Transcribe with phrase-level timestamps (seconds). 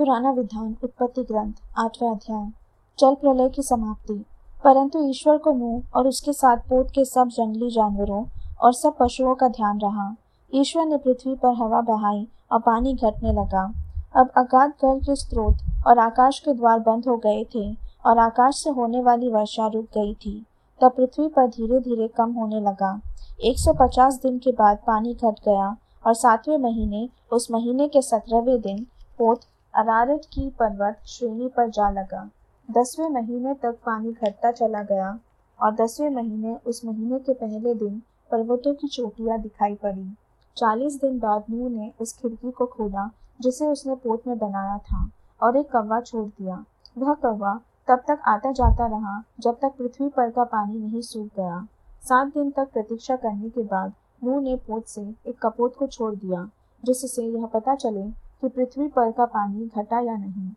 [0.00, 2.50] पुराना विधान उत्पत्ति ग्रंथ, आठवें अध्याय।
[2.98, 4.24] जल प्रलय की समाप्ति।
[4.64, 8.24] परंतु ईश्वर को नूह और उसके साथ पोत के सब जंगली जानवरों
[8.62, 10.16] और सब पशुओं का ध्यान रहा।
[10.54, 13.72] ईश्वर ने पृथ्वी पर हवा बहाई और पानी घटने लगा।
[14.16, 15.54] अब अगाध गढ़ के स्रोत
[15.86, 17.72] और आकाश के द्वार बंद हो गए थे
[18.06, 20.46] और आकाश से होने वाली वर्षा रुक गई थी।
[20.80, 23.00] तब पृथ्वी पर धीरे धीरे कम होने लगा।
[23.40, 25.76] 150 दिन के बाद पानी घट गया
[26.06, 28.86] और सातवें महीने, उस महीने के सत्रहवें दिन
[29.18, 29.40] पोत
[29.74, 32.30] अरारट की पर्वत श्रेणी पर जा लगा।
[32.70, 35.18] दसवें महीने तक पानी घटता चला गया
[35.60, 40.16] और दसवें महीने, उस महीने के पहले दिन पर्वतों की चोटियाँ दिखाई पड़ी।
[40.56, 45.10] चालीस दिन बाद नूह ने उस खिड़की को खोला, जिसे उसने पोत में बनाया था,
[45.42, 46.64] और एक कौवा छोड़ दिया।
[46.98, 51.26] वह कौवा तब तक आता जाता रहा, जब तक पृथ्वी पर का पानी नहीं सूख
[51.36, 51.66] गया।
[52.02, 53.92] सात दिन तक प्रतीक्षा करने के बाद
[54.24, 56.48] नूह ने पोत से एक कपोत को छोड़ दिया,
[56.84, 60.50] जिससे यह पता चले कि पृथ्वी पर का पानी घटा या नहीं।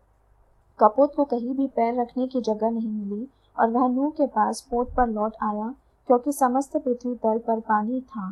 [0.79, 3.27] कपोत को कहीं भी पैर रखने की जगह नहीं मिली
[3.59, 5.73] और वह नूह के पास पोत पर लौट आया,
[6.09, 8.29] क्योंकि समस्त पृथ्वी तल पर पानी था।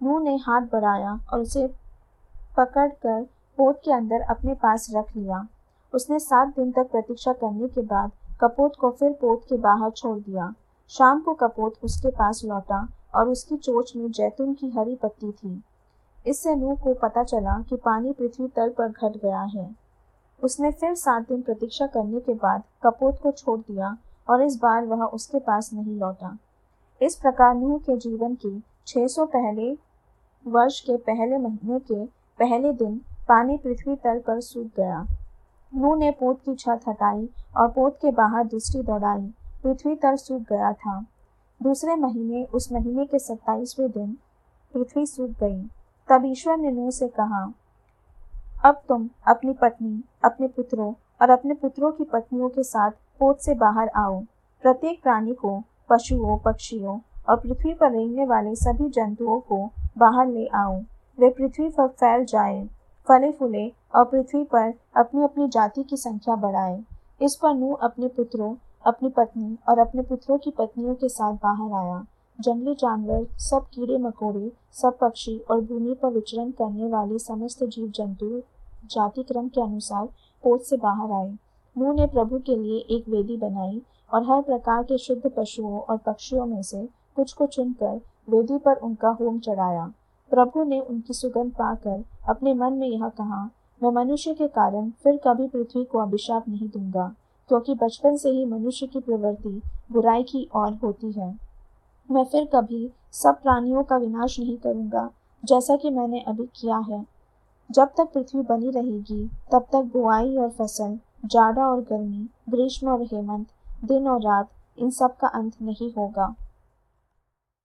[0.00, 1.66] नूह ने हाथ बढ़ाया और उसे
[2.56, 3.22] पकड़कर
[3.58, 5.46] पोत के अंदर अपने पास रख लिया।
[5.92, 10.18] उसने सात दिन तक प्रतीक्षा करने के बाद कपोत को फिर पोत के बाहर छोड़
[10.18, 10.52] दिया।
[10.90, 15.62] शाम को कपोत उसके पास लौटा और उसकी चोच में जैतून की हरी पत्ती थी।
[16.26, 19.76] इससे नूह को पता चला कि पानी पृथ्वी तल पर घट गया है।
[20.42, 23.96] उसने फिर सात दिन प्रतीक्षा करने के बाद कपोत को छोड़ दिया
[24.28, 26.38] और इस बार वह उसके पास नहीं लौटा।
[27.02, 29.78] इस प्रकार नूह के जीवन के 600 पहले
[30.46, 32.04] वर्ष के पहले महीने के
[32.38, 35.06] पहले दिन पानी पृथ्वी तल पर सूख गया।
[35.74, 39.32] नूह ने पोत की छत हटाई और पोत के बाहर दूसरी दौड़ाई।
[39.64, 41.06] पृथ्वी तल सूख गया था।
[41.62, 44.16] दूसरे महीने, उस महीने के सत्ताईसवें दिन
[44.74, 45.62] पृथ्वी सूख गई।
[46.12, 47.52] तब ईश्वर ने नूह से कहा,
[48.64, 53.54] अब तुम अपनी पत्नी, अपने पुत्रों और अपने पुत्रों की पत्नियों के साथ पोत से
[53.54, 54.20] बाहर आओ।
[54.62, 60.46] प्रत्येक प्राणी को, पशुओं, पक्षियों और पृथ्वी पर रहने वाले सभी जंतुओं को बाहर ले
[60.46, 60.78] आओ।
[61.18, 62.68] वे पृथ्वी पर फैल जाए,
[63.08, 66.82] फले फूले और पृथ्वी पर अपनी अपनी जाति की संख्या बढ़ाए।
[67.22, 68.54] इस पर नूह अपने पुत्रों,
[68.86, 72.04] अपनी पत्नी और अपने पुत्रों की पत्नियों के साथ बाहर आया।
[72.42, 77.88] जंगली जानवर, सब कीड़े मकोड़े, सब पक्षी और भूमि पर विचरण करने वाले समस्त जीव
[77.90, 78.40] जंतु
[78.90, 80.06] जाति क्रम के अनुसार
[80.44, 81.30] पोत से बाहर आए।
[81.76, 83.80] नूह ने प्रभु के लिए एक वेदी बनाई
[84.10, 86.86] और हर प्रकार के शुद्ध पशुओं और पक्षियों में से
[87.16, 89.92] कुछ को चुनकर वेदी पर उनका होम चढ़ाया।
[90.30, 93.42] प्रभु ने उनकी सुगंध पाकर अपने मन में यह कहा,
[93.80, 97.14] मैं मनुष्य के कारण फिर कभी पृथ्वी को अभिशाप नहीं दूँगा,
[97.50, 99.60] क्योंकि बचपन से ही मनुष्य की प्रवृत्ति
[99.92, 101.32] बुराई की ओर होती है।
[102.12, 105.10] मैं फिर कभी सब प्राणियों का विनाश नहीं करूँगा,
[105.44, 107.04] जैसा कि मैंने अभी किया है।
[107.70, 113.02] जब तक पृथ्वी बनी रहेगी, तब तक बुआई और फ़सल, जाड़ा और गर्मी, ग्रीष्म और
[113.02, 113.46] हेमंत,
[113.84, 116.34] दिन और रात, इन सब का अंत नहीं होगा।